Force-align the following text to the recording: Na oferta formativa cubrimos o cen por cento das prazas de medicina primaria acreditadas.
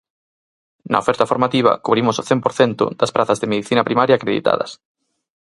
Na 0.91 1.01
oferta 1.03 1.29
formativa 1.31 1.79
cubrimos 1.85 2.19
o 2.21 2.25
cen 2.29 2.39
por 2.43 2.53
cento 2.59 2.83
das 2.99 3.13
prazas 3.15 3.39
de 3.39 3.49
medicina 3.51 3.87
primaria 3.89 4.13
acreditadas. 4.17 4.71